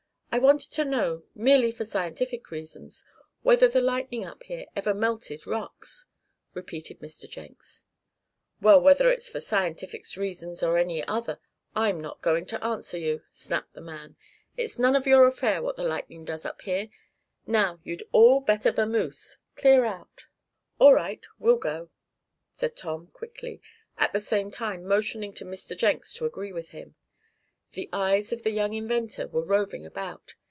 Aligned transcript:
"I 0.33 0.39
wanted 0.39 0.71
to 0.75 0.85
know, 0.85 1.23
merely 1.35 1.71
for 1.73 1.83
scientific 1.83 2.51
reasons, 2.51 3.03
whether 3.41 3.67
the 3.67 3.81
lightning 3.81 4.23
up 4.23 4.43
here 4.43 4.65
ever 4.77 4.93
melted 4.93 5.45
rocks?" 5.45 6.05
repeated 6.53 6.99
Mr. 7.01 7.29
Jenks. 7.29 7.83
"Well, 8.61 8.79
whether 8.79 9.11
it's 9.11 9.27
for 9.29 9.41
scientific 9.41 10.05
reasons 10.15 10.63
or 10.63 10.67
for 10.67 10.77
any 10.77 11.03
other, 11.03 11.41
I'm 11.75 11.99
not 11.99 12.21
going 12.21 12.45
to 12.45 12.63
answer 12.63 12.97
you!" 12.97 13.23
snapped 13.29 13.73
the 13.73 13.81
man. 13.81 14.15
"It's 14.55 14.79
none 14.79 14.95
of 14.95 15.05
your 15.05 15.27
affair 15.27 15.61
what 15.61 15.75
the 15.75 15.83
lightning 15.83 16.23
does 16.23 16.45
up 16.45 16.61
here. 16.61 16.87
Now 17.45 17.81
you'd 17.83 18.07
all 18.13 18.39
better 18.39 18.71
'vamoose' 18.71 19.37
clear 19.57 19.83
out!" 19.83 20.27
"All 20.79 20.93
right 20.93 21.25
we'll 21.39 21.57
go," 21.57 21.89
said 22.53 22.77
Tom, 22.77 23.07
quickly, 23.07 23.59
at 23.97 24.13
the 24.13 24.21
same 24.21 24.49
time 24.49 24.85
motioning 24.85 25.33
to 25.33 25.43
Mr. 25.43 25.77
Jenks 25.77 26.13
to 26.13 26.25
agree 26.25 26.53
with 26.53 26.69
him. 26.69 26.95
The 27.73 27.89
eyes 27.93 28.33
of 28.33 28.43
the 28.43 28.49
young 28.51 28.73
inventor 28.73 29.29
were 29.29 29.45
roving 29.45 29.85
about. 29.85 30.35